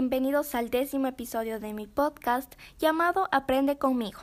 Bienvenidos 0.00 0.54
al 0.54 0.70
décimo 0.70 1.08
episodio 1.08 1.60
de 1.60 1.74
mi 1.74 1.86
podcast 1.86 2.54
llamado 2.78 3.28
Aprende 3.32 3.76
conmigo. 3.76 4.22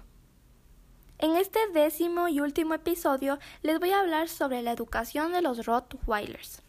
En 1.19 1.35
este 1.35 1.59
décimo 1.71 2.27
y 2.27 2.39
último 2.39 2.73
episodio 2.73 3.37
les 3.61 3.79
voy 3.79 3.91
a 3.91 3.99
hablar 3.99 4.27
sobre 4.27 4.63
la 4.63 4.71
educación 4.71 5.33
de 5.33 5.43
los 5.43 5.67
Rottweilers. 5.67 6.63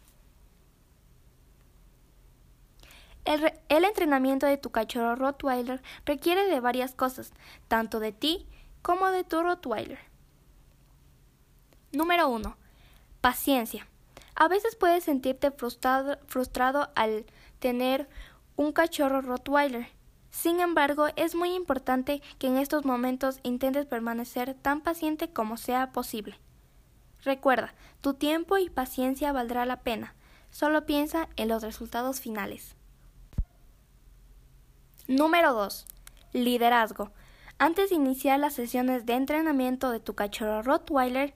El, 3.25 3.51
el, 3.69 3.83
entrenamiento 3.83 4.45
de 4.45 4.57
tu 4.57 4.69
cachorro 4.69 5.15
Rottweiler 5.15 5.81
requiere 6.05 6.45
de 6.45 6.59
varias 6.59 6.93
cosas, 6.93 7.33
tanto 7.67 7.99
de 7.99 8.11
ti 8.11 8.47
como 8.83 9.07
de 9.07 9.23
tu 9.23 9.41
Rottweiler. 9.41 9.97
Número 11.93 12.29
1. 12.29 12.55
Paciencia. 13.21 13.87
A 14.35 14.47
veces 14.47 14.75
puedes 14.75 15.03
sentirte 15.03 15.49
frustrado, 15.49 16.19
frustrado 16.27 16.91
al 16.95 17.25
tener 17.57 18.07
un 18.59 18.73
cachorro 18.73 19.21
Rottweiler. 19.21 19.87
Sin 20.31 20.59
embargo, 20.59 21.07
es 21.15 21.33
muy 21.33 21.53
importante 21.55 22.21
que 22.39 22.47
en 22.47 22.57
estos 22.57 22.83
momentos 22.83 23.39
intentes 23.43 23.85
permanecer 23.85 24.53
tan 24.53 24.81
paciente 24.81 25.29
como 25.29 25.55
sea 25.55 25.93
posible. 25.93 26.37
Recuerda, 27.23 27.73
tu 28.01 28.15
tiempo 28.15 28.57
y 28.57 28.69
paciencia 28.69 29.31
valdrá 29.31 29.65
la 29.65 29.79
pena. 29.79 30.13
Solo 30.51 30.85
piensa 30.85 31.29
en 31.37 31.47
los 31.47 31.63
resultados 31.63 32.19
finales. 32.19 32.75
Número 35.07 35.53
2. 35.53 35.85
Liderazgo. 36.33 37.11
Antes 37.59 37.91
de 37.91 37.95
iniciar 37.95 38.41
las 38.41 38.55
sesiones 38.55 39.05
de 39.05 39.13
entrenamiento 39.13 39.89
de 39.89 40.01
tu 40.01 40.15
cachorro 40.15 40.63
Rottweiler, 40.63 41.33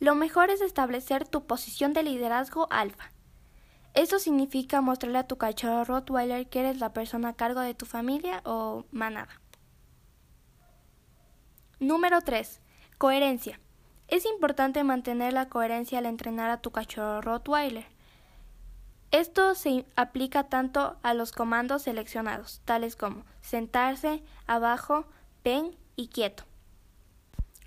lo 0.00 0.14
mejor 0.14 0.48
es 0.48 0.62
establecer 0.62 1.28
tu 1.28 1.44
posición 1.44 1.92
de 1.92 2.02
liderazgo 2.02 2.66
alfa. 2.70 3.11
Esto 3.94 4.18
significa 4.18 4.80
mostrarle 4.80 5.18
a 5.18 5.26
tu 5.26 5.36
cachorro 5.36 5.84
Rottweiler 5.84 6.48
que 6.48 6.60
eres 6.60 6.78
la 6.78 6.94
persona 6.94 7.30
a 7.30 7.36
cargo 7.36 7.60
de 7.60 7.74
tu 7.74 7.84
familia 7.84 8.40
o 8.44 8.86
manada. 8.90 9.40
Número 11.78 12.22
3. 12.22 12.60
Coherencia. 12.96 13.60
Es 14.08 14.24
importante 14.24 14.82
mantener 14.82 15.34
la 15.34 15.48
coherencia 15.48 15.98
al 15.98 16.06
entrenar 16.06 16.50
a 16.50 16.62
tu 16.62 16.70
cachorro 16.70 17.20
Rottweiler. 17.20 17.86
Esto 19.10 19.54
se 19.54 19.84
aplica 19.94 20.44
tanto 20.44 20.96
a 21.02 21.12
los 21.12 21.32
comandos 21.32 21.82
seleccionados, 21.82 22.62
tales 22.64 22.96
como 22.96 23.26
sentarse, 23.42 24.22
abajo, 24.46 25.04
ven 25.44 25.76
y 25.96 26.08
quieto, 26.08 26.44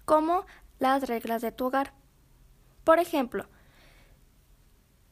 como 0.06 0.45
las 0.80 1.08
reglas 1.08 1.44
de 1.44 1.52
tu 1.52 1.66
hogar. 1.66 1.94
Por 2.84 2.98
ejemplo, 2.98 3.48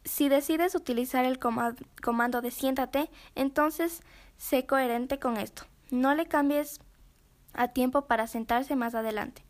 si 0.05 0.29
decides 0.29 0.75
utilizar 0.75 1.25
el 1.25 1.39
comando 1.39 2.41
de 2.41 2.51
siéntate, 2.51 3.09
entonces 3.35 4.01
sé 4.37 4.65
coherente 4.65 5.19
con 5.19 5.37
esto. 5.37 5.63
No 5.91 6.13
le 6.15 6.25
cambies 6.25 6.79
a 7.53 7.69
tiempo 7.69 8.05
para 8.05 8.27
sentarse 8.27 8.75
más 8.75 8.95
adelante. 8.95 9.43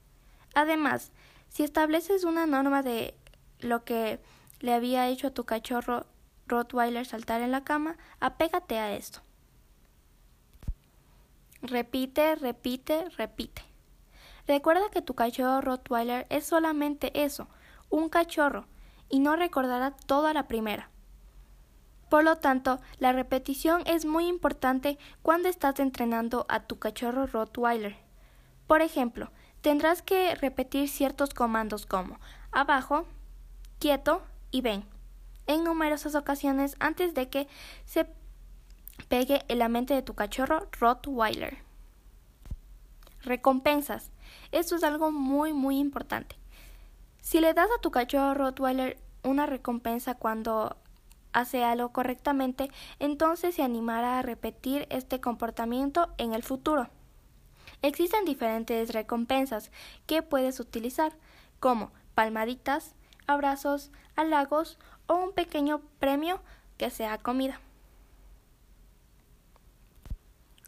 Además, 0.54 1.12
si 1.50 1.64
estableces 1.64 2.24
una 2.24 2.46
norma 2.46 2.84
de 2.84 3.16
lo 3.60 3.84
que 3.84 4.20
le 4.60 4.74
había 4.74 5.08
hecho 5.08 5.28
a 5.28 5.34
tu 5.34 5.46
cachorro 5.46 6.06
Rottweiler 6.48 7.06
saltar 7.06 7.42
en 7.42 7.52
la 7.52 7.64
cama, 7.64 7.98
apégate 8.20 8.78
a 8.78 8.94
esto. 8.94 9.22
Repite, 11.62 12.36
repite, 12.36 13.10
repite. 13.18 13.64
Recuerda 14.48 14.90
que 14.92 15.02
tu 15.02 15.14
cachorro 15.14 15.62
Rottweiler 15.62 16.28
es 16.30 16.46
solamente 16.46 17.24
eso, 17.24 17.48
un 17.90 18.10
cachorro 18.10 18.66
y 19.10 19.20
no 19.20 19.36
recordará 19.36 19.92
toda 19.92 20.34
la 20.34 20.48
primera. 20.48 20.90
Por 22.10 22.24
lo 22.24 22.36
tanto, 22.36 22.80
la 23.00 23.12
repetición 23.12 23.82
es 23.86 24.06
muy 24.06 24.28
importante 24.28 25.00
cuando 25.24 25.50
estás 25.50 25.80
entrenando 25.80 26.46
a 26.48 26.60
tu 26.60 26.78
cachorro 26.78 27.26
Rottweiler. 27.26 27.96
Por 28.68 28.82
ejemplo, 28.82 29.32
tendrás 29.62 30.02
que 30.02 30.36
repetir 30.36 30.90
ciertos 30.90 31.34
comandos 31.34 31.86
como 31.86 32.20
abajo, 32.52 33.08
quieto 33.80 34.22
y 34.52 34.62
ven 34.62 34.86
en 35.48 35.64
numerosas 35.64 36.16
ocasiones 36.16 36.76
antes 36.80 37.14
de 37.14 37.30
que 37.30 37.48
se 37.86 38.08
pegue 39.10 39.44
en 39.48 39.60
la 39.60 39.68
mente 39.68 39.94
de 39.94 40.02
tu 40.02 40.14
cachorro 40.14 40.68
Rottweiler. 40.80 41.58
Recompensas. 43.22 44.12
Esto 44.52 44.76
es 44.76 44.84
algo 44.84 45.12
muy 45.12 45.54
muy 45.54 45.80
importante. 45.80 46.36
Si 47.24 47.40
le 47.40 47.54
das 47.54 47.70
a 47.72 47.82
tu 47.82 47.90
cachorro 47.90 48.34
Rottweiler 48.34 48.98
una 49.24 49.46
recompensa 49.46 50.14
cuando 50.14 50.76
hace 51.32 51.64
algo 51.64 51.94
correctamente, 51.94 52.70
entonces 53.00 53.56
se 53.56 53.64
animará 53.64 54.20
a 54.20 54.22
repetir 54.22 54.88
este 54.90 55.22
comportamiento 55.22 56.10
en 56.18 56.34
el 56.34 56.44
futuro. 56.44 56.90
Existen 57.82 58.26
diferentes 58.26 58.92
recompensas 58.92 59.72
que 60.06 60.22
puedes 60.22 60.60
utilizar, 60.60 61.14
como 61.62 61.94
palmaditas, 62.14 62.94
abrazos, 63.26 63.90
halagos 64.18 64.78
o 65.08 65.16
un 65.16 65.32
pequeño 65.32 65.80
premio 66.00 66.42
que 66.78 66.90
sea 66.90 67.18
comida. 67.18 67.62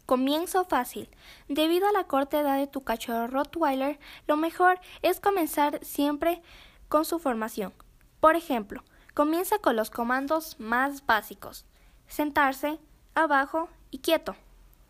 Comienzo 0.06 0.64
fácil. 0.64 1.08
Debido 1.48 1.88
a 1.88 1.92
la 1.92 2.04
corta 2.04 2.38
edad 2.38 2.58
de 2.58 2.68
tu 2.68 2.84
cachorro 2.84 3.26
Rottweiler, 3.26 3.98
lo 4.28 4.36
mejor 4.36 4.78
es 5.02 5.18
comenzar 5.18 5.84
siempre 5.84 6.42
con 6.88 7.04
su 7.04 7.18
formación. 7.18 7.74
Por 8.20 8.36
ejemplo, 8.36 8.84
comienza 9.14 9.58
con 9.58 9.74
los 9.74 9.90
comandos 9.90 10.60
más 10.60 11.04
básicos. 11.06 11.66
Sentarse, 12.06 12.78
abajo 13.16 13.68
y 13.90 13.98
quieto. 13.98 14.36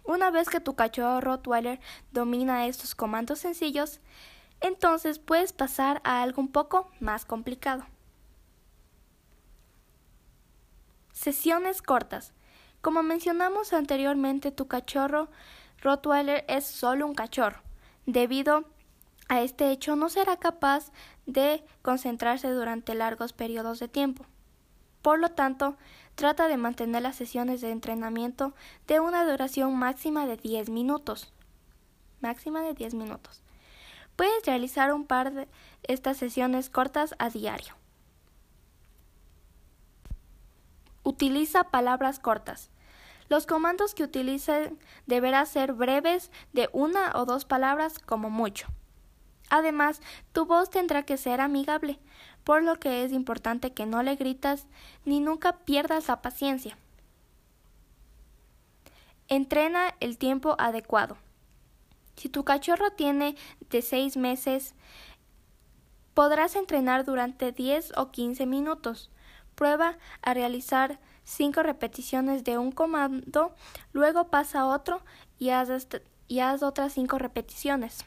Una 0.05 0.31
vez 0.31 0.51
que 0.51 0.61
tu 0.61 0.75
cachorro 0.75 1.23
Rottweiler 1.23 1.81
domina 2.13 2.67
estos 2.67 2.95
comandos 2.95 3.39
sencillos, 3.39 4.01
entonces 4.61 5.19
puedes 5.19 5.55
pasar 5.55 6.03
a 6.05 6.23
algo 6.23 6.43
un 6.43 6.49
poco 6.49 6.91
más 7.01 7.25
complicado. 7.25 7.87
Sesiones 11.13 11.81
cortas. 11.81 12.35
Como 12.87 13.03
mencionamos 13.03 13.73
anteriormente, 13.73 14.53
tu 14.53 14.69
cachorro 14.69 15.29
Rottweiler 15.83 16.45
es 16.47 16.65
solo 16.65 17.05
un 17.05 17.17
cachorro. 17.17 17.59
Debido 18.07 18.63
a 19.29 19.41
este 19.41 19.73
hecho, 19.73 19.97
no 19.97 20.09
será 20.09 20.37
capaz 20.37 20.93
de 21.27 21.65
concentrarse 21.83 22.49
durante 22.49 22.95
largos 22.95 23.33
periodos 23.33 23.81
de 23.81 23.89
tiempo. 23.89 24.25
Por 25.03 25.19
lo 25.19 25.31
tanto, 25.31 25.77
trata 26.15 26.47
de 26.47 26.59
mantener 26.59 27.03
las 27.03 27.17
sesiones 27.17 27.61
de 27.61 27.73
entrenamiento 27.73 28.55
de 28.87 29.01
una 29.01 29.29
duración 29.29 29.75
máxima 29.75 30.25
de 30.25 30.37
10 30.37 30.71
minutos. 30.71 31.33
Máxima 32.21 32.61
de 32.61 32.75
10 32.75 32.95
minutos. 32.95 33.43
Puedes 34.15 34.47
realizar 34.47 34.93
un 34.93 35.07
par 35.07 35.33
de 35.33 35.49
estas 35.83 36.19
sesiones 36.19 36.71
cortas 36.71 37.17
a 37.19 37.31
diario. 37.31 37.75
Utiliza 41.03 41.65
palabras 41.65 42.21
cortas. 42.21 42.71
Los 43.29 43.47
comandos 43.47 43.95
que 43.95 44.05
utilicen 44.05 44.79
deberán 45.07 45.47
ser 45.47 45.73
breves 45.73 46.31
de 46.53 46.69
una 46.73 47.13
o 47.15 47.25
dos 47.25 47.45
palabras 47.45 47.99
como 47.99 48.31
mucho. 48.31 48.69
Además, 49.49 50.01
tu 50.33 50.47
voz 50.47 50.71
tendrá 50.71 51.05
que 51.05 51.17
ser 51.17 51.41
amigable, 51.41 51.99
por 52.45 52.63
lo 52.63 52.79
que 52.79 53.05
es 53.05 53.13
importante 53.13 53.73
que 53.73 53.87
no 53.87 54.03
le 54.03 54.17
gritas 54.17 54.67
ni 55.05 55.21
nunca 55.21 55.59
pierdas 55.59 56.09
la 56.09 56.23
paciencia. 56.23 56.77
Entrena 59.29 59.95
el 60.01 60.19
tiempo 60.19 60.55
adecuado. 60.59 61.17
Si 62.17 62.29
tu 62.29 62.45
cachorro 62.45 62.91
tiene 62.93 63.37
de 63.71 63.83
seis 63.83 64.17
meses, 64.17 64.75
podrás 66.15 66.57
entrenar 66.57 67.05
durante 67.05 67.53
10 67.53 67.93
o 67.97 68.11
15 68.11 68.47
minutos. 68.47 69.11
Prueba 69.57 69.97
a 70.23 70.35
realizar 70.35 71.01
cinco 71.25 71.63
repeticiones 71.63 72.45
de 72.45 72.59
un 72.59 72.71
comando, 72.71 73.55
luego 73.93 74.29
pasa 74.29 74.61
a 74.61 74.67
otro 74.67 75.03
y 75.39 75.51
haz, 75.51 75.89
y 76.29 76.39
haz 76.39 76.63
otras 76.63 76.93
cinco 76.93 77.19
repeticiones. 77.19 78.05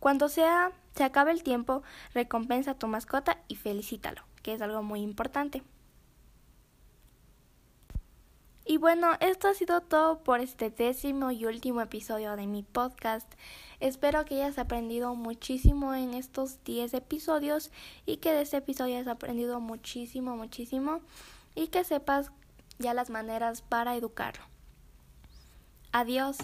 Cuando 0.00 0.28
sea, 0.28 0.72
se 0.96 1.04
acabe 1.04 1.30
el 1.30 1.42
tiempo, 1.42 1.82
recompensa 2.14 2.72
a 2.72 2.78
tu 2.78 2.88
mascota 2.88 3.38
y 3.48 3.54
felicítalo, 3.54 4.22
que 4.42 4.54
es 4.54 4.62
algo 4.62 4.82
muy 4.82 5.02
importante. 5.02 5.62
Y 8.70 8.76
bueno, 8.76 9.12
esto 9.20 9.48
ha 9.48 9.54
sido 9.54 9.80
todo 9.80 10.18
por 10.18 10.40
este 10.40 10.68
décimo 10.68 11.30
y 11.30 11.46
último 11.46 11.80
episodio 11.80 12.36
de 12.36 12.46
mi 12.46 12.62
podcast. 12.62 13.26
Espero 13.80 14.26
que 14.26 14.34
hayas 14.34 14.58
aprendido 14.58 15.14
muchísimo 15.14 15.94
en 15.94 16.12
estos 16.12 16.62
10 16.64 16.92
episodios 16.92 17.70
y 18.04 18.18
que 18.18 18.30
de 18.34 18.42
este 18.42 18.58
episodio 18.58 18.96
hayas 18.96 19.08
aprendido 19.08 19.58
muchísimo, 19.58 20.36
muchísimo 20.36 21.00
y 21.54 21.68
que 21.68 21.82
sepas 21.82 22.30
ya 22.78 22.92
las 22.92 23.08
maneras 23.08 23.62
para 23.62 23.96
educarlo. 23.96 24.44
Adiós. 25.92 26.36